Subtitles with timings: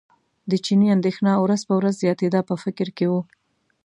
[0.49, 3.13] د چیني اندېښنه ورځ په ورځ زیاتېده په فکر کې و.